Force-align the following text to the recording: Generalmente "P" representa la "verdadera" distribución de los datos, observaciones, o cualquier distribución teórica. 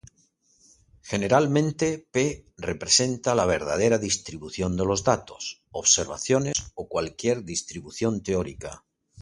Generalmente 1.03 2.07
"P" 2.11 2.47
representa 2.57 3.35
la 3.35 3.45
"verdadera" 3.45 3.99
distribución 3.99 4.75
de 4.75 4.83
los 4.83 5.03
datos, 5.03 5.61
observaciones, 5.69 6.55
o 6.73 6.87
cualquier 6.89 7.43
distribución 7.43 8.23
teórica. 8.23 8.83